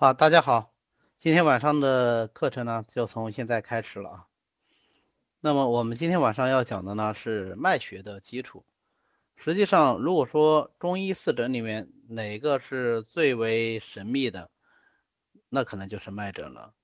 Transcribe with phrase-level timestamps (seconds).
[0.00, 0.72] 好，大家好，
[1.16, 4.26] 今天晚上的课程呢，就从现在开始了啊。
[5.40, 8.64] 那么我们今天晚上要讲的呢是脉学的基础。
[9.34, 14.52] 实际上，如果说中医四诊里面哪个是最为神秘的，
[15.48, 16.74] 那可能就是脉诊了。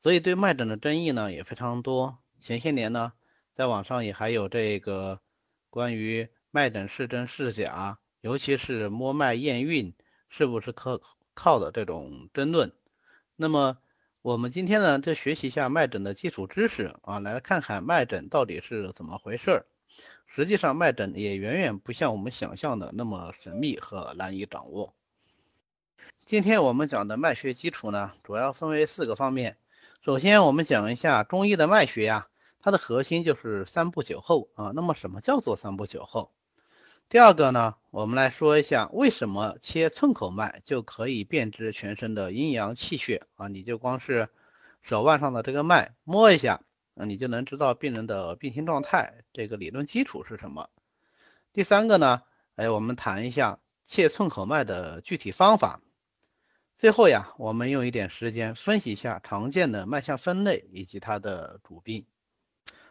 [0.00, 2.18] 所以对脉诊的争议呢也非常多。
[2.40, 3.12] 前些年呢，
[3.54, 5.20] 在网上也还有这个
[5.70, 9.94] 关于脉诊是真是假，尤其是摸脉验孕
[10.28, 11.00] 是不是可。
[11.36, 12.72] 靠的这种争论，
[13.36, 13.78] 那么
[14.22, 19.66] 我们今天呢，就学习一下脉诊的基础知识啊，来看看脉诊到底是怎么回事儿。
[20.26, 24.94] 实际上，脉诊也远远不像我们想象的那么神秘和难以掌握。
[26.24, 29.58] 今天我们讲的脉学基础呢，主要分为四个方面。
[30.02, 32.28] 首先，我们讲一下中医的脉学呀，
[32.60, 34.72] 它的核心就是三步九候啊。
[34.74, 36.32] 那么，什么叫做三步九候？
[37.08, 43.46] 第二个呢，我们来说一下为什么切寸口脉就可以辨知全身的阴阳气血啊？
[43.46, 44.28] 你就光是
[44.82, 46.62] 手腕上的这个脉摸一下，
[46.96, 49.22] 啊，你就能知道病人的病情状态。
[49.32, 50.68] 这个理论基础是什么？
[51.52, 52.22] 第三个呢，
[52.56, 55.80] 哎，我们谈一下切寸口脉的具体方法。
[56.76, 62.04] 最后呀，我们用一点时间分析一下常见的脉象分类以及它的主病。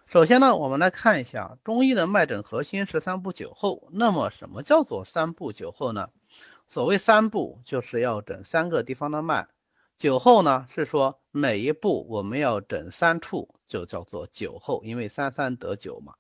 [0.08, 3.90] 首先呢，我们来看一下中医的脉诊核心是三步九候。
[3.92, 6.10] 那么什么叫做三步九候呢？
[6.68, 9.48] 所谓三步，就是要诊三个地方的脉；
[9.98, 16.14] 九候呢，是说每一步我们要诊三处，就叫做九候，因为三三得九嘛。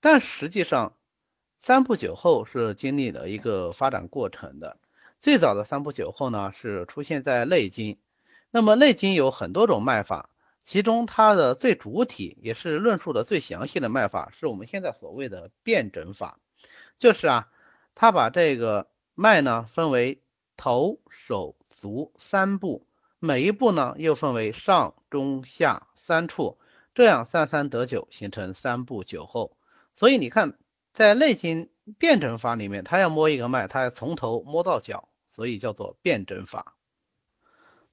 [0.00, 0.94] 但实际上，
[1.58, 4.76] 三步九候是经历了一个发展过程的。
[5.18, 7.94] 最早的三步九候呢，是出现在《内经》。
[8.52, 10.29] 那么《内经》有很多种脉法。
[10.62, 16.38] 其中它的最主体也是论述的最详细的脉法，是我们现在所谓的辨诊法，
[16.98, 17.48] 就是啊，
[17.94, 20.22] 它把这个脉呢分为
[20.56, 22.86] 头、手、足三步，
[23.18, 26.58] 每一步呢又分为上、中、下三处，
[26.94, 29.56] 这样三三得九，形成三步九候。
[29.96, 30.58] 所以你看，
[30.92, 31.66] 在《内经》
[31.98, 36.76] 辨诊法里面，它要摸一个脉，它要从头摸到脚，所以叫做辨诊法。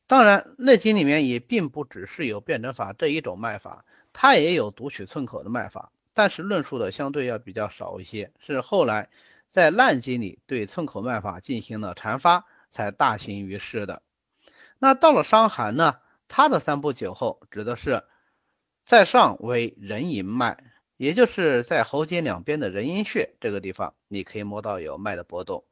[0.07, 8.31] 当然，《内经》里面也并不只是有辩证法这一种脉法，它也有读取寸口的脉法，但是论述的相对要比较少一些。
[8.40, 9.09] 是后来
[9.50, 14.01] 在《烂经》里对寸口脉法进行了阐发，才大行于世的。
[14.79, 15.97] 那到了《伤寒》呢，
[16.29, 18.03] 它的三部九候指的是
[18.85, 20.63] 在上为人迎脉，
[20.96, 25.66] 也就是在喉结两边的人迎穴这个地方，你可以摸到有脉的波动。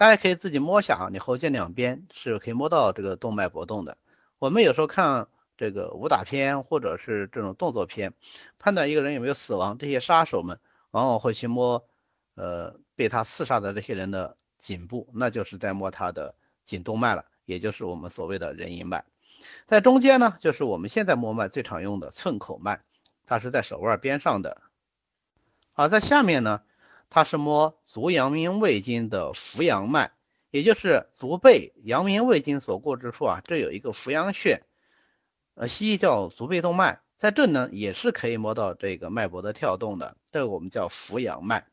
[0.00, 3.98] 大家可以自己摸下啊，你喉结两边是可以摸到这个动脉搏动的。
[4.38, 5.28] 我们有时候看
[5.58, 8.14] 这个武打片或者是这种动作片，
[8.58, 10.58] 判断一个人有没有死亡，这些杀手们
[10.92, 11.84] 往往会去摸，
[12.34, 16.34] 呃，被他刺杀的这些人的颈部，那就是在摸他的
[16.64, 19.04] 颈动脉了，也就是我们所谓的人迎脉。
[19.66, 22.80] 在中间呢，就是我们现在摸脉最常用的寸口脉，
[23.26, 24.62] 它是在手腕边上的。
[25.74, 26.62] 好，在下面呢。
[27.10, 30.12] 它是摸足阳明胃经的扶阳脉，
[30.52, 34.62] 也就是足背阳明胃经所过之处啊，这有一个扶阳穴，
[35.54, 41.66] 呃，西医叫足背动脉，在这呢也是可以摸到这个脉搏的跳动的，这个我们叫扶阳脉，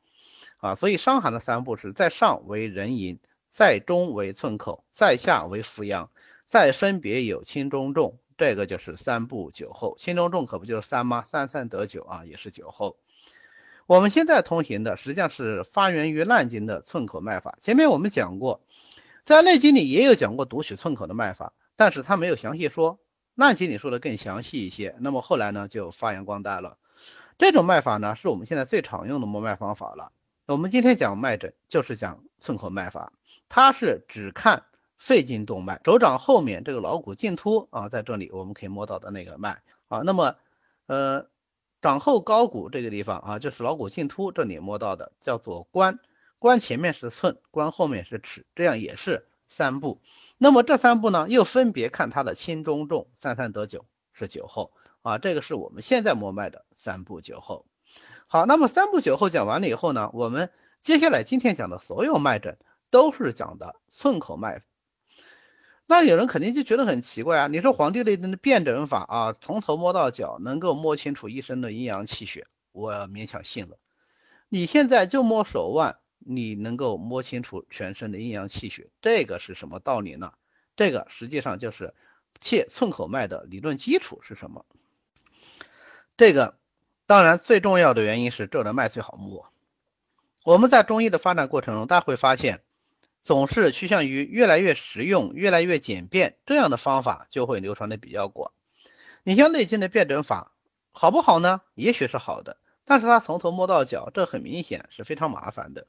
[0.58, 3.20] 啊，所以伤寒的三步是在上为人迎，
[3.52, 6.10] 在中为寸口，在下为扶阳，
[6.48, 11.26] 再分别有轻中重，这个就是三步九候，轻中重可不就是三吗？
[11.30, 12.98] 三三得九啊，也是九候。
[13.88, 17.58] 我们现在通行的实际上是发源于《烂经》的寸口脉法。
[17.62, 18.60] 前面我们讲过，
[19.24, 22.96] 在《内经》里也有讲过读取寸口的脉法，但是他没有详细说，
[23.36, 24.94] 《烂经》里说的更详细一些。
[25.00, 26.78] 那么后来呢，就发扬光大了。
[27.38, 30.12] 这种脉法呢，是我们现在最常用的摸脉方法了。
[30.48, 33.14] 我们今天讲脉诊，就是讲寸口脉法，
[33.48, 34.64] 它是只看
[34.98, 40.02] 肺经动脉，手掌后面这个桡骨茎突啊，在这里我们可以摸到的那个脉啊。
[40.04, 40.36] 那么，
[40.88, 41.30] 呃。
[41.88, 46.00] 掌后高骨这个地方啊，就是桡骨茎突这里摸到的，叫做关。
[46.38, 50.02] 关前面是寸，关后面是尺，这样也是三步。
[50.38, 55.18] 那么这三步呢，又分别看它的轻中重，三三得九是九后啊。
[55.18, 57.66] 这个是我们现在摸脉的三步九后。
[58.28, 60.52] 好，那么三步九后讲完了以后呢，我们
[60.82, 62.58] 接下来今天讲的所有脉诊
[62.90, 64.62] 都是讲的寸口脉。
[65.90, 67.48] 那有人肯定就觉得很奇怪啊！
[67.48, 73.78] 你说《黄帝内经》的辨诊法啊，从头摸到脚，能够摸清楚一身的阴阳气血，我勉强信了。
[74.50, 80.34] 你现在就摸手腕，你能够摸清楚全身的阴阳气血，这个是什么道理呢？
[80.76, 81.94] 这个实际上就是
[82.38, 84.66] 切寸口脉的理论基础是什么？
[86.18, 86.58] 这个
[87.06, 89.50] 当然最重要的原因是这的脉最好摸。
[90.44, 92.62] 我们在中医的发展过程中，大家会发现。
[93.28, 98.54] 总是趋向于越来越实用、越来越简便，这样的方法就会流传的比较广。
[99.24, 100.54] 你像内经的辩证法，
[100.94, 101.60] 好不好呢？
[101.76, 105.88] 也许是好的，但是它从头摸到脚，这很明显是非常麻烦的。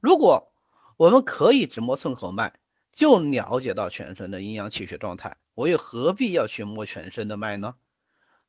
[0.00, 0.54] 如果
[0.96, 2.54] 我们可以只摸寸口脉，
[2.92, 7.74] 就了解到全身的阴阳气血状态，我又何必要去摸全身的脉呢？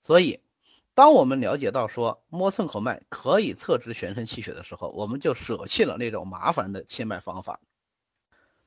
[0.02, 0.40] 所以，
[0.94, 7.60] 当我们了解到说摸寸口脉可以测知全身气血的时候，我们就舍弃了那种麻烦的切脉方法。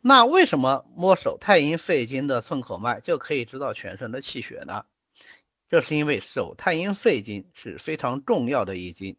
[0.06, 4.84] 那为什么摸手太阴肺经的寸口脉就可以知道全身的气血呢？
[5.70, 9.16] 这是因为手太阴肺经是非常重要的一经。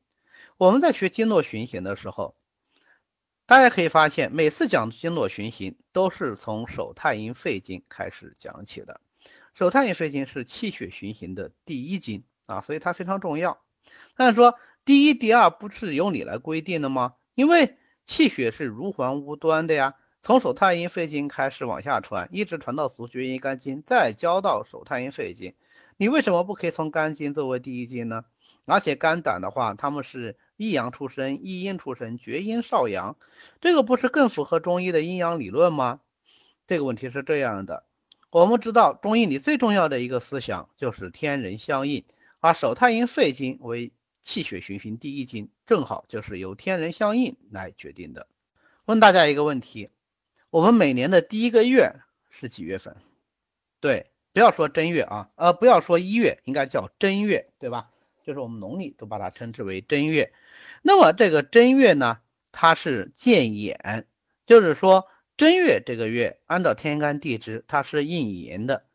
[0.58, 2.36] 我们在学经络循行的时候，
[3.48, 9.02] 大家可以发现，每次讲经络循行都是从手太阴肺经开始讲起的。
[9.56, 13.60] 手太阴肺经是气血循行的第一经啊，所以它非常重要。
[14.16, 14.54] 但是说
[14.86, 17.16] 第一、第二不是由你来规定的吗？
[17.34, 19.96] 因为气血是如环无端的呀。
[20.26, 25.54] 从手太阴肺经开始往下传，一直传到足厥阴肝经，再交到手太阴肺经。
[25.98, 28.26] 你为什么不可以从肝经作为第一经呢？
[28.66, 33.18] 而且肝胆的话，他们是一阳出生，一阴出生，厥阴少阳，
[33.62, 36.00] 这个不是更符合中医的阴阳理论吗？
[36.66, 37.84] 这个问题是这样的，
[38.32, 42.04] 我们知道中医里最重要的一个思想就是天人相应，
[42.40, 43.92] 而手太阴肺经为
[44.24, 48.26] 气血循行第一经，正好就是由天人相应来决定的。
[48.86, 49.90] 问大家一个问题。
[50.56, 51.96] 我们每年的第一个月
[52.30, 52.96] 是几月份？
[53.82, 57.90] 对，不要说正月啊，呃，不要说一月，应该叫正月，对吧？
[58.24, 60.32] 就是我们农历都把它称之为正月。
[60.82, 62.20] 那么这个正月呢，
[62.54, 64.08] 它是见眼，
[64.46, 68.86] 就是说正月这个月按照天干地支，它是应寅的，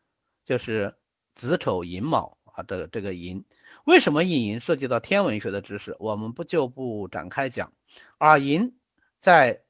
[0.47, 0.95] 就是
[1.35, 3.45] 子丑寅卯啊，这个这个寅。
[3.85, 4.61] 为什么应寅？
[4.61, 7.75] 涉及到天文学的知识，我们不就不展开讲。
[8.17, 8.79] 而寅
[9.21, 9.61] 在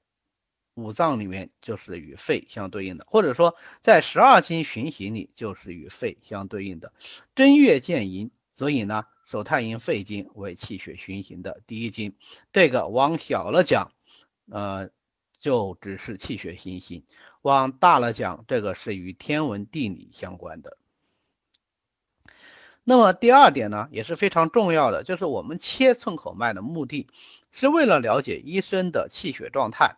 [0.83, 6.93] 五脏里面就是与肺相对应的，或者说在十二经循行里就是与肺相对应的。
[7.35, 12.15] 正月见寅，所以呢，手太阴肺经为气血循行的第一经。
[12.53, 13.93] 这个往小了讲，
[14.51, 14.91] 呃，
[15.39, 17.03] 就只是气血循行；
[17.43, 20.77] 往大了讲，这个是与天文地理相关的。
[22.83, 27.07] 那么第二点呢，也是非常重要的，就是我们切寸口脉的目的
[27.53, 29.97] 是为了了解医生的气血状态。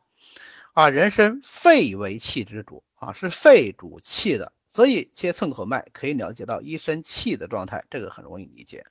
[0.72, 8.86] 啊，人参肺为气之主啊，是肺主气的，所以切寸口脉可以了解到一身气的状态，这个很容易理解。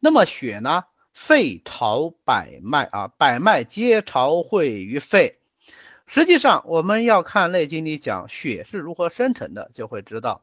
[0.00, 0.84] 那么血呢？
[1.12, 5.38] 肺朝百脉啊，百脉皆朝会于肺。
[6.06, 10.42] 实际上，我们要看《内经》里讲血是如何生成的，就会知道，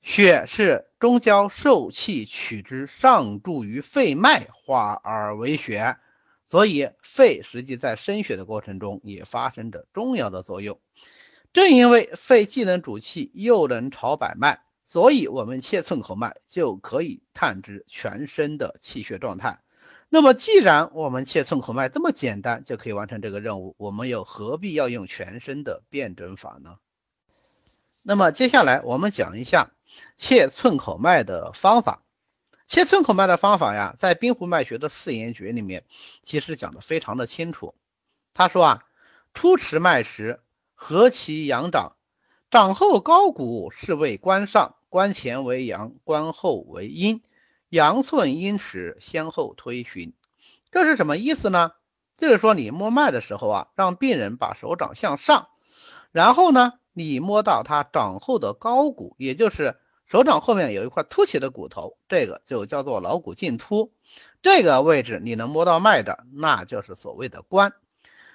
[0.00, 5.96] 血是中焦受气取之，上注于肺脉，化而为血。
[6.52, 10.78] 所以，肺实际在生血的过程中也发生着重要的作用。
[11.54, 19.60] 正因为肺既能主气，又能朝百脉，所以我们切寸口脉就可以探知全身的气血状态。
[20.10, 26.76] 那么，既然我们切寸口脉这么简单就可以完成这个任务，我们又何必要用全身的辩证法呢？
[28.02, 29.70] 那么，接下来我们讲一下
[30.16, 32.01] 切寸口脉的方法。
[32.72, 35.84] 切寸口脉的方法呀，在滨湖脉学的四言诀里面，
[36.22, 37.74] 其实讲的非常的清楚。
[38.32, 38.84] 他说啊，
[39.34, 40.40] 初持脉时，
[40.72, 41.96] 合其阳掌，
[42.50, 47.20] 掌后高骨是为关上，关前为阳，关后为阴，
[47.68, 50.14] 阳寸阴尺，先后推寻。
[50.70, 51.72] 这是什么意思呢？
[52.16, 55.48] 就是说你摸脉的时候啊，让病人把手掌向上，
[56.10, 59.76] 然后呢，你摸到他掌后的高骨，也就是。
[60.06, 63.94] 手掌后面有一块凸起的骨头，这个就叫做桡骨茎突。
[64.42, 67.72] 这个位置你能摸到脉的，那就是所谓的关。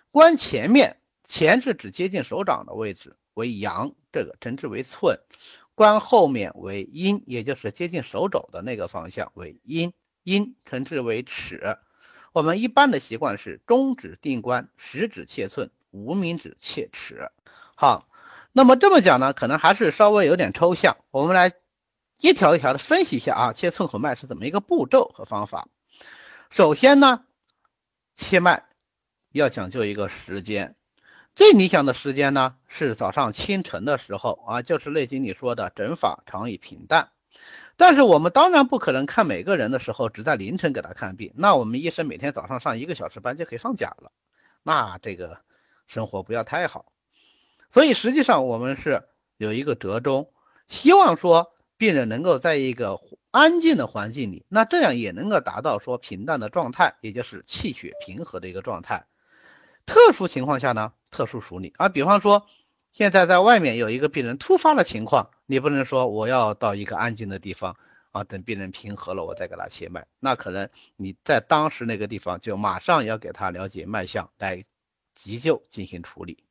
[0.09, 5.17] 关前面，前是指接近手掌的位置为阳，这个称之为寸；
[5.75, 9.93] 关后面为阴，也就是接近手肘的那个方向为阴，
[10.23, 11.77] 阴称之为尺。
[12.33, 17.29] 我们一般的习惯是中指定关，食指切寸，无名指切尺。
[17.75, 18.06] 好，
[18.57, 21.53] 那么这么讲呢，可能还是稍微有点抽象，我们来。
[22.19, 25.67] 一条一条的分析一下啊，切寸口脉是怎么一个步骤和方法？
[26.49, 27.23] 首先呢，
[28.15, 28.63] 切脉
[29.31, 30.75] 要讲究一个时间，
[31.35, 37.11] 最理想的时间呢是早上清晨的时候啊，就是《内经》里说的“诊法常以平淡”。
[37.77, 44.11] 但是我们当然不可能看每个人的时候只在凌晨给他看病，那我们医生每天早上上一个小时班就可以放假了，
[44.63, 45.37] 那这个
[45.85, 46.91] 生活不要太好。
[47.69, 49.03] 所以实际上我们是
[49.37, 50.31] 有一个折中，
[50.67, 51.53] 希望说。
[51.79, 59.05] 病人能够在一个安静的环境里，那这样也能够达到说平淡的状态，也就是气血平和的一个状态。
[59.85, 61.87] 特殊情况下呢，特殊处理啊。
[61.87, 62.47] 比方说，
[62.93, 67.77] 现在在外面有一个病人突发的情况，你不能说我要到一个安静的地方
[68.11, 70.07] 啊，等病人平和了，我再给他切脉。
[70.19, 74.65] 那可能你在当时那个地方就马上要给他了解脉象，来
[75.13, 76.43] 急救进行处理。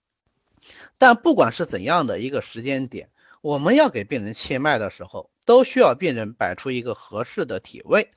[0.99, 8.11] 但不管是怎样的一个时间点，我们要给病人切脉的时候，都需要病人摆出一个合适的体位。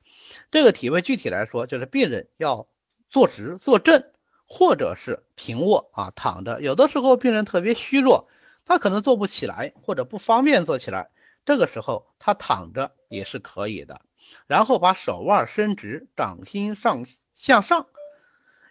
[0.50, 2.66] 这个体位具体来说，就是病人要
[3.08, 4.04] 坐直、坐正。
[4.52, 6.60] 或者是平卧啊，躺着。
[6.60, 8.28] 有的时候病人特别虚弱，
[8.64, 11.08] 他可能坐不起来，或者不方便坐起来。
[11.44, 14.00] 这个时候他躺着也是可以的。
[14.48, 17.86] 然后把手腕伸直，掌心上向上。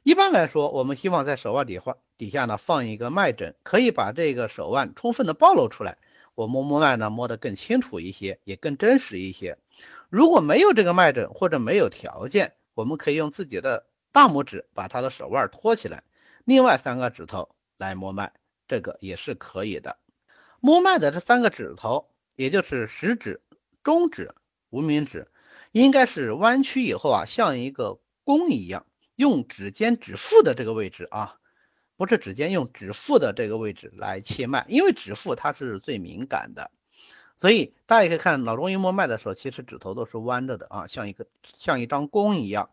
[0.03, 5.97] 一般来说，我们希望在手腕底下底下呢放一个脉枕，可以把这个手腕充分的暴露出来。
[6.35, 9.57] 我摸摸脉呢，摸得更清楚一些，也更真实一些。
[10.09, 13.87] 如果没有这个脉枕或者没有条件，我们可以用自己的。
[14.11, 16.03] 大拇指把他的手腕托起来，
[16.43, 17.47] 另外三个指头
[17.77, 18.33] 来摸脉，
[18.67, 19.97] 这个也是可以的。
[20.59, 23.39] 摸脉的这三个指头，也就是食指、
[23.83, 24.33] 中指、
[24.71, 25.27] 无名指，
[25.71, 31.38] 应该是弯曲以后啊，像一个弓一样，用指尖指腹的这个位置啊，
[31.99, 36.71] 不是指尖，用指腹的这个位置来切脉，因为指腹它是最敏感的，
[37.37, 41.27] 所以大家也可以看老中医摸脉的时候，其实指头都是弯着的啊，像一个
[41.57, 42.69] 像一张弓一样。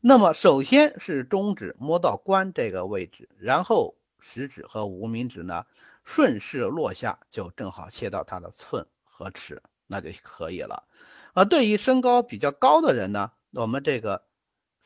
[0.00, 5.66] 那么首先是中指摸到关这个位置，然后食指和无名指呢
[6.04, 10.84] 顺势落下，就正好切到它的寸和尺，那就可以了。
[11.32, 14.22] 而对于身高比较高的人呢，我们这个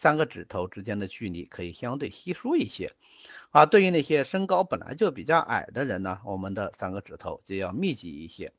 [0.00, 2.92] 三个指头之间的距离可以相对稀疏一些。
[3.50, 8.52] 啊，对于那些身高本来就比较矮的人呢，我们的三个指头就要密集一些。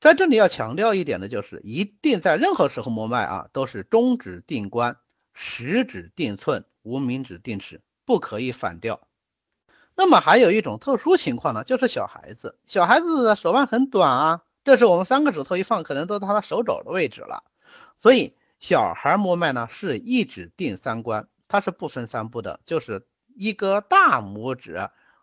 [0.00, 4.96] 在这里要强调一点的就是，一定在任何时候摸脉啊，都是中指定关。
[5.34, 9.06] 食指定寸，无名指定尺，不可以反调。
[9.94, 17.44] 那么还有一种特殊情况呢，就是小孩子，小孩子的手腕很短啊，这是我们三个指头一放，可能都到他手肘的位置了。
[17.98, 24.74] 所以小孩摸脉呢，是一指定三关，它是不分三步的，就是一个大拇指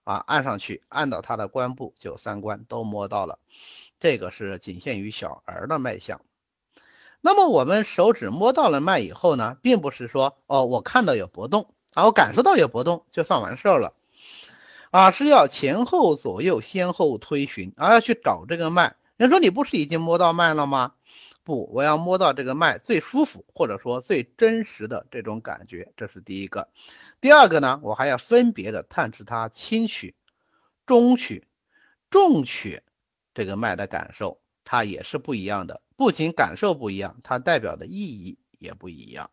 [0.03, 3.37] 啊按上去，按到他的关部就三关都摸到了。
[3.99, 6.21] 这个是仅限于小儿的脉象。
[7.21, 13.93] 那么我们手指摸到了脉以后呢，并不是说哦，我看到有搏动啊，我感受到有搏动就算完事儿了，
[14.89, 18.95] 啊，是要前后左右先后推寻，而要去找这个脉。
[19.15, 20.93] 人说你不是已经摸到脉了吗？
[21.47, 26.67] 不，我要摸到这个脉最舒服或者说最真实的这种感觉，这是第一个。
[27.21, 30.13] 第二个呢，我还要分别的探知它轻取、
[30.85, 31.47] 中取、
[32.09, 32.83] 重取
[33.33, 35.81] 这个脉的感受，它也是不一样的。
[35.95, 39.31] 不仅感受不一样，它代表的意义也不一样。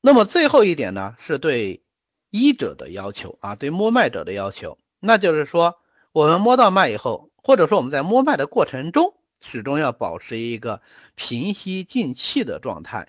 [0.00, 1.82] 那么最后一点呢，是对
[2.30, 5.80] 医者的要求啊，对摸脉者的要求，那就是说，
[6.12, 10.82] 我们摸到脉以后，或者说我们在摸脉的过程中，始终要保持一个
[11.14, 13.08] 平息静气的状态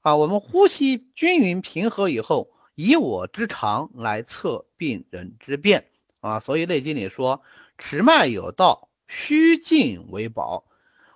[0.00, 0.16] 啊。
[0.16, 5.88] 我们呼吸均匀平和以后，以我之长来测病人之变
[6.20, 6.40] 啊。
[6.40, 7.42] 所以《内经》里说，
[7.76, 8.88] 持脉有道。
[9.14, 10.64] 虚静为宝。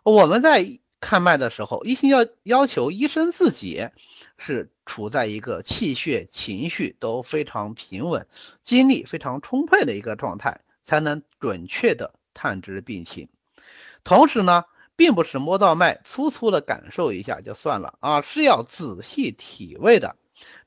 [0.03, 3.89] 我们在看脉的时候，一心要要求医生自己
[4.37, 8.27] 是处在一个气血、情绪都非常平稳、
[8.61, 13.31] 精力非常充沛的一个状态，才能准确的探知病情。
[14.07, 20.15] 同时呢，并不是摸到脉粗粗的感受一下就算了啊，是要仔细体味的。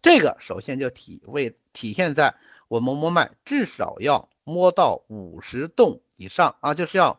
[0.01, 2.35] 这个首先就体味体现在
[2.67, 6.01] 我们摸脉至少要摸到五十动。
[6.17, 7.17] 以上啊，就是要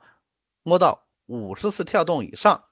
[0.62, 2.64] 摸到五十次跳动以上，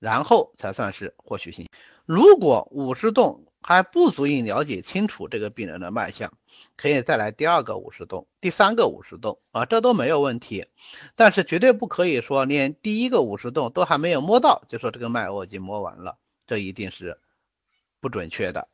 [0.00, 1.70] 然后才算是获取信息。
[2.04, 6.32] 如果五十动还不足以了解清楚这个病人的脉象，
[6.76, 10.66] 可以再来第二个五十动，第三个五十动啊，这都没有问题。
[11.16, 17.18] 但是绝对不可以说连第一个五十动都还没有摸到，就说这个脉我已经摸完了，这一定是
[17.98, 18.68] 不准确的。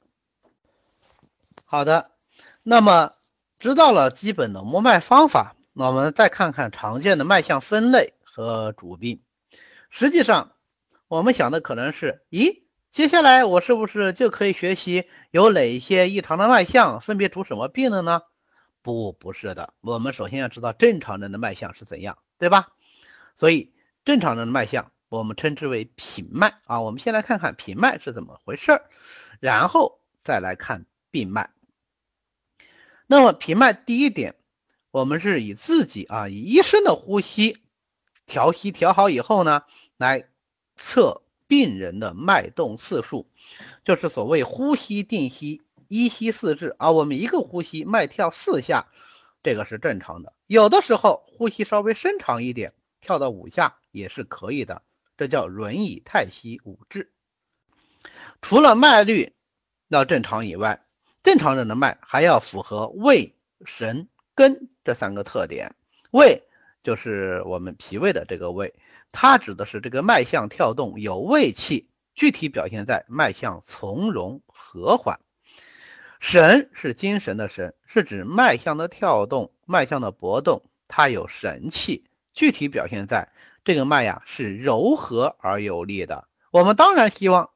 [1.64, 2.10] 好的，
[2.62, 3.12] 那么
[3.58, 5.56] 知道了基本的摸脉方法。
[5.72, 9.22] 那我们再看看常见的脉象分类和主病。
[9.88, 10.52] 实际上，
[11.08, 12.61] 我们想的可能是：咦，
[12.92, 18.20] 接下来我是不是就可以学习有哪些异常的脉象，分别主什么病了呢？
[18.82, 19.72] 不，不是的。
[19.80, 22.68] 我们首先要知道正常人的脉象是怎样，对吧？
[23.34, 23.72] 所以，
[24.04, 26.82] 正常人的脉象我们称之为平脉啊。
[26.82, 28.84] 我们先来看看平脉是怎么回事儿，
[29.40, 31.48] 然后再来看病脉。
[33.06, 34.34] 那么，平脉第一点。
[34.90, 37.56] 我们是以自己啊，以医生的呼吸
[38.26, 39.62] 调息调好以后呢，
[39.96, 40.28] 来
[40.76, 41.21] 测
[41.52, 43.26] 病人的脉动次数，
[43.84, 48.86] 就是所谓呼吸定息，一吸四至啊，我们一个呼吸脉跳四下，
[49.42, 50.32] 这个是正常的。
[50.46, 54.80] 有的时候呼吸稍微伸长一点，跳到五下也是可以的，
[55.18, 57.12] 这叫轮椅太息五至。
[58.40, 59.34] 除了脉律
[59.88, 60.82] 要正常以外，
[61.22, 63.34] 正常人的脉还要符合胃、
[63.66, 65.74] 神、根这三个特点。
[66.12, 66.44] 胃
[66.82, 68.72] 就是我们脾胃的这个胃，
[69.12, 75.20] 它指的是这个脉象跳动有胃气，具体表现在脉象从容和缓。
[76.18, 83.28] 神是精神的神，是指脉象的跳动、脉象的搏动，它有神气，具体表现在
[83.64, 86.26] 这个脉呀是柔和而有力的。
[86.50, 87.50] 我们当然希望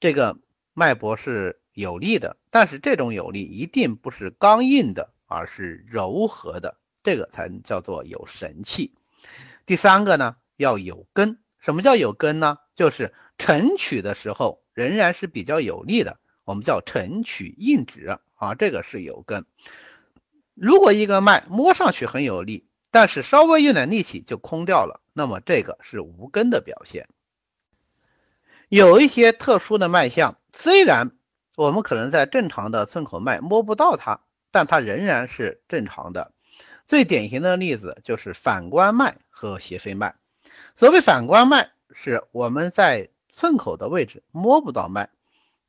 [0.00, 0.38] 这个
[0.72, 6.78] 脉搏是有力的，但是这种有力一定不是刚硬的，而是柔和的。
[7.02, 8.94] 这个才叫做有神气。
[9.64, 11.38] 第三个呢，要有根。
[11.58, 12.58] 什么叫有根呢？
[12.74, 19.46] 就是承取的时候仍然是比较有力的，我们叫承取硬指啊，这个是有根。
[20.54, 27.08] 如果一个脉摸上去很有力，但是稍微用点力气就空掉了，那么这个是无根的表现。
[28.68, 31.10] 有一些特殊的脉象，虽然
[31.56, 34.20] 我们可能在正常的寸口脉摸不到它，
[34.50, 36.32] 但它仍然是正常的。
[36.86, 40.14] 最典型的例子就是反关脉和斜飞脉。
[40.76, 45.10] 所谓反关脉，是我们在寸口的位置摸不到脉，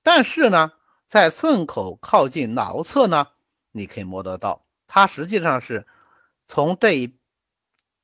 [0.03, 0.73] 但是呢，
[1.07, 3.29] 在寸口靠近桡侧呢，
[3.71, 4.65] 你可以摸得到。
[4.87, 5.87] 它实际上是
[6.45, 7.17] 从这一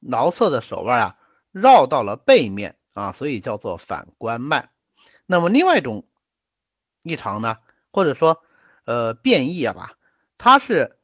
[0.02, 1.18] 桡侧的手腕啊
[1.52, 4.70] 绕到了背面啊，所以叫做反关脉。
[5.26, 6.06] 那么另外一种
[7.02, 7.58] 异常呢，
[7.92, 8.42] 或者说
[8.86, 9.98] 呃变异啊吧，
[10.38, 10.98] 它是。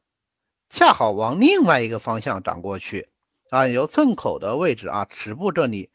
[0.72, 3.10] 恰好往另外一个方向长过去，
[3.50, 5.90] 啊，由寸口的位置啊，尺部这里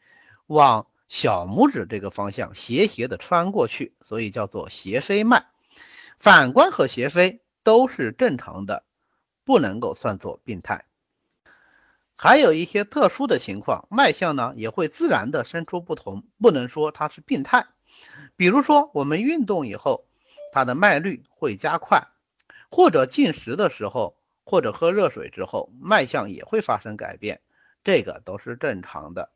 [0.47, 5.45] 往小拇指这个方向斜斜的穿过去，所以叫做斜飞脉。
[6.19, 8.83] 反关和斜飞都是正常的，
[9.45, 10.83] 不能够算作病态。
[12.17, 17.67] 还有一些特殊的情况，脉象呢也会自然的生出不同，不能说它是病态。
[18.35, 20.05] 比如说我们运动以后，
[20.51, 22.07] 它的脉率会加快，
[22.69, 24.17] 或者进食的时候。
[24.47, 27.41] 或者喝热水之后，脉象也会发生改变，
[27.85, 29.31] 这个都是正常的。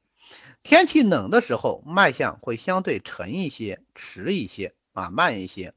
[0.63, 5.73] 天气冷的时候，脉象会相对沉一些、迟一些啊，慢一些。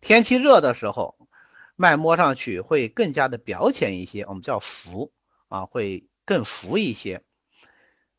[0.00, 1.16] 天气热的时候，
[1.76, 5.12] 脉摸上去会更加的表浅一些，我们叫浮
[5.48, 7.22] 啊，会更浮一些。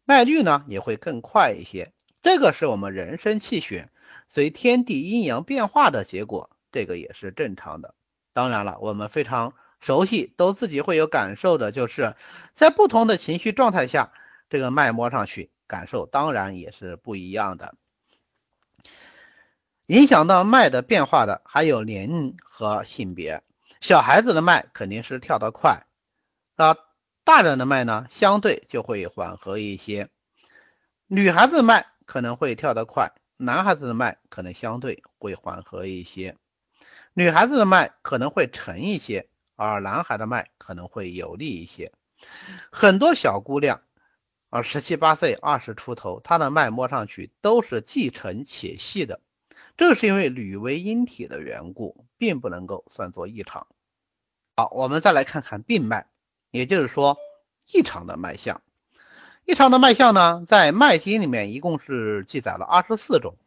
[0.06, 3.90] 脉率呢也会更快一些，这个是我们人身气血
[4.30, 7.96] 随天地阴阳变化的结果，这个也是正常的。
[8.32, 9.54] 当然了，我们非常。
[9.88, 12.18] 熟悉都自己会有感受的，就是
[12.54, 14.12] 在不同的情绪状态下，
[14.50, 17.74] 这个脉摸上去感受当然也是不一样的。
[19.86, 23.42] 影响到脉的变化的还有年龄和性别，
[23.80, 25.86] 小孩子的脉肯定是跳得快，
[26.58, 26.76] 啊，
[27.24, 30.10] 大人的脉呢相对就会缓和一些。
[31.08, 36.36] 女孩子的脉可能会跳得快，男孩子的脉可能相对会缓和一些。
[37.14, 39.30] 女孩子的脉可能会沉一些。
[39.58, 41.92] 而男孩的脉可能会有力一些，
[42.72, 43.82] 很多小姑娘，
[44.52, 49.20] 啊，十七八岁、二十出头，她的脉摸上去都是既沉且细的，
[49.76, 53.66] 这是因为女为阴体的缘故，并不能够算作异常。
[54.56, 56.06] 好，我们再来看看病脉，
[56.52, 57.18] 也就是说
[57.74, 58.62] 异常的脉象。
[59.46, 63.38] 异常的脉象呢，在《脉经》里面一共是记载了二十四种，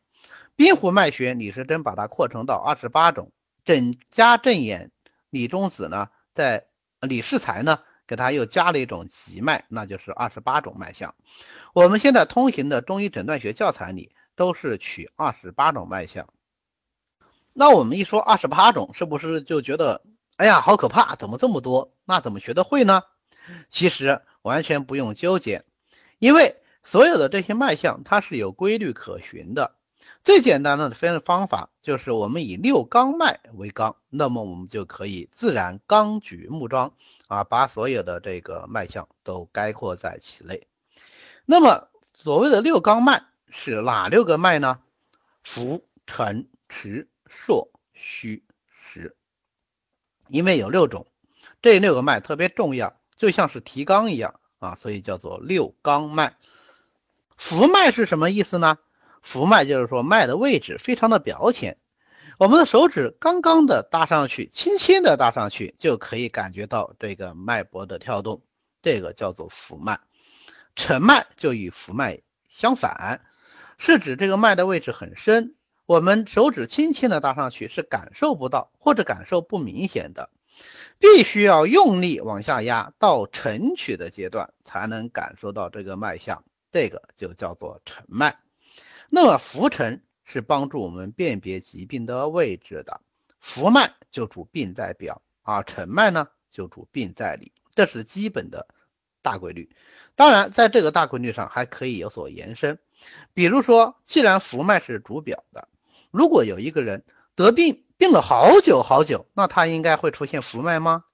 [0.57, 3.31] 冰湖脉学李时珍把它扩成到二十八种，
[3.65, 4.91] 整家正眼。
[5.31, 6.67] 李中子呢，在
[7.01, 11.15] 李世才呢，给他又加了一种急脉，那就是二十八种脉象。
[11.73, 16.29] 我们现在通行的中医诊断学教材里都是取二十八种脉象。
[17.53, 20.03] 那我们一说二十八种，是不是就觉得，
[20.37, 21.95] 哎呀，好可怕，怎么这么多？
[22.05, 23.03] 那怎么学得会呢？
[23.69, 25.65] 其实完全不用纠结，
[26.19, 29.77] 因为所有的这些脉象它是有规律可循的。
[30.23, 36.93] 最简单的分方法就是我们以六纲脉为纲，那么我们就可以自然纲举目张
[37.27, 40.67] 啊，把所有的这个脉象都概括在其内。
[41.47, 44.81] 那么所谓的六纲脉是哪六个脉呢？
[45.43, 49.17] 浮、沉、迟、硕、虚、实。
[50.29, 51.07] 因为有六种，
[51.63, 56.37] 这六个脉特别重要，就像是提纲一样啊，所以叫做六纲脉。
[57.37, 58.79] 浮脉是什么意思呢？
[59.23, 61.79] 浮脉就是说脉的位置非常的表浅，
[62.39, 68.43] 我们的手指刚刚的搭上去，轻轻的搭上去，就可以感觉到这个脉搏的跳动，
[68.83, 70.01] 这个叫做浮脉。
[70.75, 73.21] 沉脉就与浮脉相反，
[73.77, 75.55] 是指这个脉的位置很深，
[75.85, 80.31] 我们手指轻轻的搭上去是感受不到或者感受不明显的，
[80.99, 88.39] 必须要用力往下压到沉取的阶段才能感受到这个脉象，这个就叫做沉脉。
[89.13, 93.01] 那么浮沉是帮助我们辨别疾病的位置的，
[93.41, 98.69] 浮脉就主病在表，而沉脉呢就主病在里，这是基本的
[99.21, 99.69] 大规律。
[100.15, 102.79] 当然，在这个大规律上还可以有所延伸，
[103.35, 105.69] 比如说，既然浮脉是主表的。
[106.11, 111.05] 如果有一个人得病病了好久好久，那他应该会出现浮脉吗？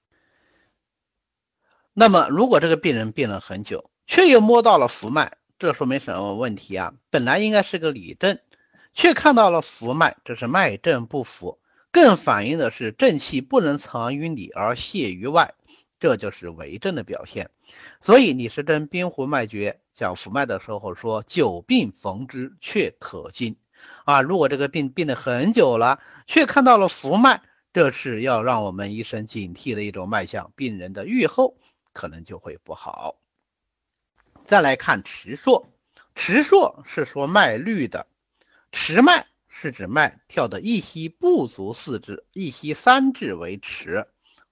[1.93, 6.93] 那么如果这个病人病了很久，却又摸到了浮脉，这说明什么问题啊？
[7.09, 8.37] 本来应该是个里症，
[8.93, 11.59] 却看到了浮脉，这是脉证不符，
[11.91, 15.55] 更反映的是正气不能藏于里而泄于外，
[15.99, 17.49] 这就是为症的表现。
[18.01, 23.55] 所以李时珍《冰湖脉诀》讲浮脉的时候说：“久病逢之，却可惊。”
[24.05, 27.41] 啊，如果这个病病得很久了，却看到了浮脉，
[27.73, 31.57] 这是要让我们医生警惕的一种脉象，病人的愈后
[31.93, 33.15] 可能就会不好。
[34.47, 35.67] 再来看迟硕，
[36.15, 38.07] 迟硕是说脉律的，
[38.71, 44.07] 迟脉是指脉跳的一息不足四至，一息三至为迟，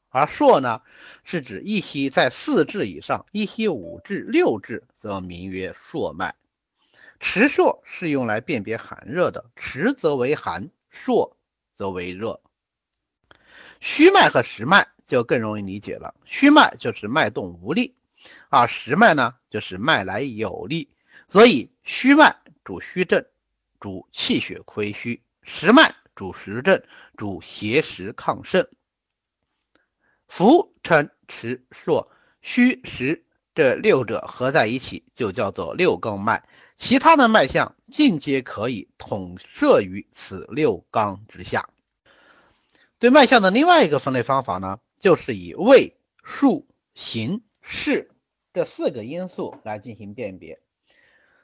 [0.10, 0.81] 而硕呢
[1.23, 6.36] 是指一息在四至以上，一息五至六至则名曰硕脉。
[7.21, 11.38] 迟硕是用来辨别寒热的，迟则为寒，硕
[11.77, 12.41] 则为热。
[13.79, 17.95] 虚脉和实脉就更容易理解了，虚脉就是脉动无力，
[18.49, 20.89] 而实脉呢就是脉来有力。
[21.27, 23.25] 所以虚脉主虚症，
[23.79, 26.81] 主气血亏虚；实脉主实症，
[27.17, 28.67] 主邪实亢盛。
[30.27, 32.11] 浮、沉、迟、硕、
[32.41, 36.47] 虚、实这六者合在一起，就叫做六纲脉。
[36.75, 41.69] 其他的脉象尽皆可以统摄于此六纲之下。
[42.99, 48.09] 对脉象的另外一个分类方法呢，就是以位、数、形、势
[48.55, 50.61] 这四个因素来进行辨别。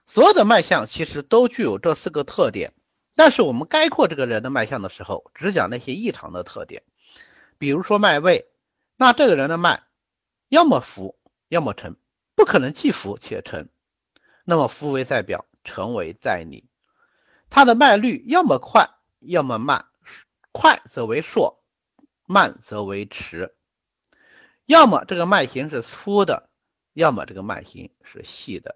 [0.06, 2.74] 所有的脉象其实都具有这四个特点，
[3.15, 6.84] 但是我们概括这个人的脉象的时候，只讲那些异常的特点。
[7.58, 8.47] 比如说脉位，
[8.95, 9.84] 那这个人的脉
[10.47, 11.19] 要么浮，
[11.50, 11.97] 要么沉，
[12.34, 13.69] 不可能既浮且沉。
[14.45, 16.69] 那么浮为在表，沉为在里，
[17.50, 19.86] 它的脉律要么快，要么慢，
[20.54, 21.62] 快则为硕，
[22.26, 23.54] 慢则为迟。
[24.65, 26.50] 要么这个脉形是粗的，
[26.93, 28.75] 要么这个脉形是细的。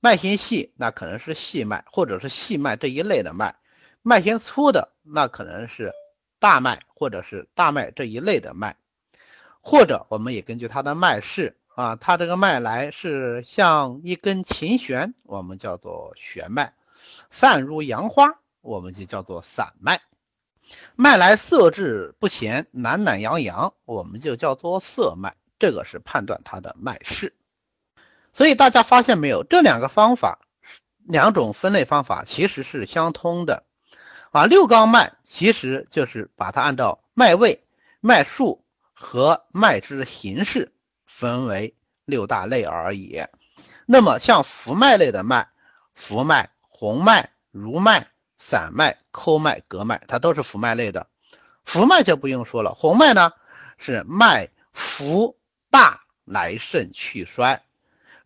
[0.00, 3.54] 脉形细，那可能是细脉或者是细脉这一类的脉；
[4.02, 5.92] 脉形粗的，那可能是
[6.38, 8.76] 大脉或者是大脉这一类的脉。
[9.60, 11.56] 或者我们也根据它的脉势。
[11.74, 16.72] 啊，它这个脉来是像一根琴弦，我们叫做弦脉；
[17.30, 20.00] 散如杨花，我们就叫做散脉。
[20.94, 25.34] 脉来色质不前，懒懒洋洋，我们就叫做涩脉。
[25.58, 27.34] 这个是判断它的脉势。
[28.34, 30.38] 所以大家发现没有，这两个方法，
[31.04, 33.64] 两种分类方法其实是相通的。
[34.32, 37.64] 啊，六纲脉其实就是把它按照脉位、
[38.00, 40.70] 脉数和脉之形式。
[41.06, 41.72] 分为
[42.06, 43.22] 六大类而已。
[43.86, 45.48] 那么像浮脉类的脉，
[45.94, 51.06] 浮脉、红脉、濡脉、散脉、抠脉、隔脉，它都是浮脉类的。
[51.64, 53.32] 浮脉就不用说了，红脉呢
[53.78, 55.38] 是脉浮
[55.70, 57.62] 大来肾去衰，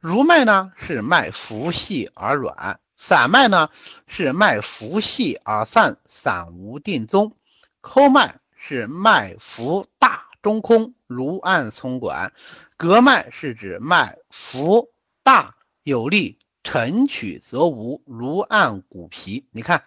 [0.01, 3.69] 如脉呢是脉浮细而软，散脉呢
[4.07, 7.37] 是脉浮细而散，散无定宗，
[7.81, 12.33] 抠脉是脉浮大中空，如按葱管。
[12.77, 14.93] 隔脉是指脉浮
[15.25, 19.49] 大有力，沉取则无，如按骨皮。
[19.51, 19.83] 你看，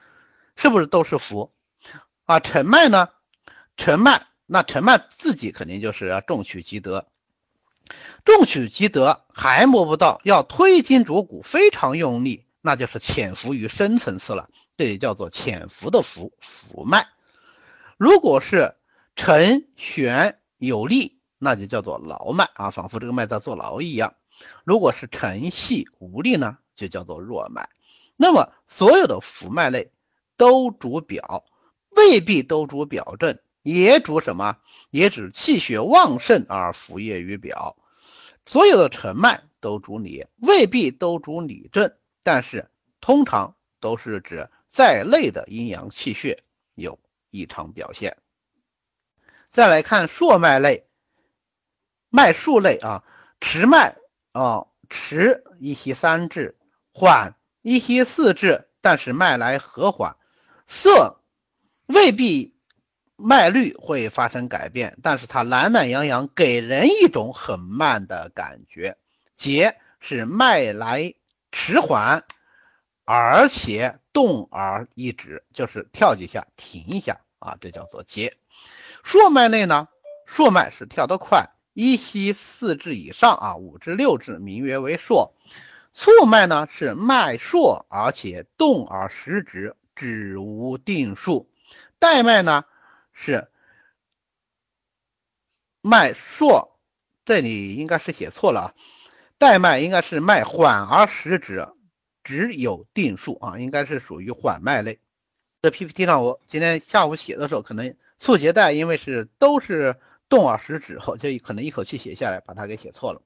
[0.57, 1.53] 是不是都是浮
[2.25, 2.41] 啊？
[2.41, 3.07] 沉脉呢？
[3.77, 7.07] 沉脉，那沉脉自己肯定就是要重取即得，
[8.25, 14.49] 重取即得还摸不到，要推筋逐骨，非常用力，那就是潜伏于深层次了。
[14.77, 17.07] 这也叫做潜伏的伏伏脉。
[17.97, 18.75] 如果是
[19.15, 21.17] 沉悬有力。
[21.43, 24.13] 那就叫做劳脉啊，仿佛这个脉在坐牢一样。
[24.63, 27.67] 如果是沉细无力呢，就叫做弱脉。
[28.15, 29.91] 那么所有的浮脉类
[30.37, 31.43] 都主表，
[31.95, 34.57] 未必都主表证，也主什么？
[34.91, 37.75] 也指气血旺盛而浮液于表。
[38.45, 46.43] 所有的沉脉都主里，未必都主里症，但是通常都是指在内的阴阳气血
[46.75, 46.99] 有
[47.29, 48.17] 异常表现。
[49.51, 50.87] 再来看硕脉类。
[52.13, 53.05] 脉数类啊，
[53.39, 53.95] 迟脉
[54.33, 56.57] 啊，迟一息三至，
[56.93, 60.17] 缓一息四至，但是脉来和缓；
[60.67, 61.21] 涩
[61.85, 62.53] 未必
[63.23, 68.97] 脉率会发生改变，但是它懒懒洋洋，给人一种很慢的感觉。
[69.35, 71.13] 节是脉来
[71.51, 72.23] 迟缓，
[73.05, 78.33] 而且动而一止，就是跳几下停一下啊，这叫做节。
[79.03, 79.87] 硕脉类呢，
[80.25, 85.33] 硕脉是跳得快，一息四至以上啊，五至六至，名曰为硕。
[85.93, 91.49] 促脉呢是脉硕而且动而时止，止无定数。
[91.99, 92.63] 带脉呢
[93.21, 93.47] 是
[95.83, 96.79] 脉硕，
[97.23, 98.73] 这里应该是写错了啊，
[99.37, 101.67] 带脉应该是脉缓而时止，
[102.23, 104.99] 只有定数啊，应该是属于缓脉类。
[105.61, 109.95] 这 PPT 上我今天下午写的时候，可能促结带因为是都是
[110.27, 113.21] 动而时止后，就可能一口气写下来，把它给写错了。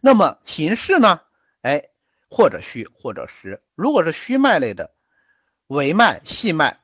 [0.00, 1.20] 那么形式呢？
[1.62, 1.88] 哎，
[2.30, 3.60] 或者虚或者实。
[3.74, 4.94] 如果是虚脉类的，
[5.66, 6.78] 微脉、细脉、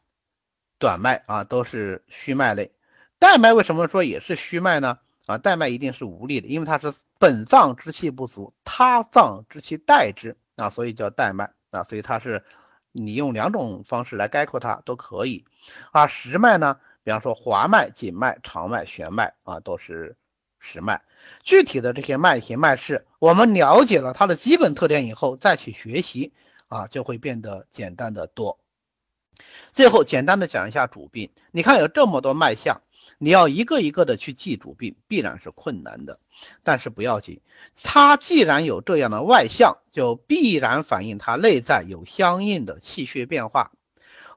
[0.79, 2.73] 短脉啊，都是虚脉类。
[3.19, 4.99] 带脉为什么说也是虚脉呢？
[5.27, 11.83] 啊，带脉一定是无力的，因为它是本脏之气不足，他脏之气带之啊，所以叫带脉啊。
[11.85, 12.45] 所以它是
[12.93, 15.45] 你用两种方式来概括它都可以。
[15.93, 20.17] 啊，实脉呢，比方说滑脉、紧脉、长脉、弦脉啊，都是。
[20.67, 21.03] 实脉，
[21.43, 26.33] 具体的这些脉型脉势，我们了解了它的基本特点以后，再去学习
[26.69, 28.59] 啊，就会变得简单的多。
[29.73, 32.81] 最后简单的讲一下主病，你看有这么多脉象，
[33.19, 36.19] 你要一个一个的去记主病，必然是困难的。
[36.63, 37.41] 但是不要紧，
[37.83, 43.73] 它既然有这样的外象，就必然反映它内在有相应的气血变化。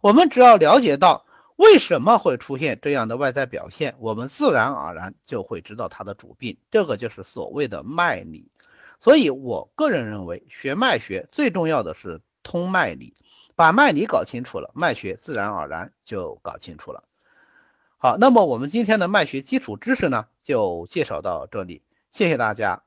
[0.01, 1.25] 我们只要了解到。
[1.57, 3.95] 为什么会出现这样的外在表现？
[3.97, 8.51] 我们自然而然就会知道它的主病，这个就是所谓的脉理。
[8.99, 13.15] 所以我个人认为，学脉学最重要的是通脉理，
[13.57, 17.03] 把脉理搞清楚了，脉学自然而然就搞清楚了。
[17.97, 22.83] 好，那么我们今天的脉学基础知识呢，就介绍到这里，谢谢大家。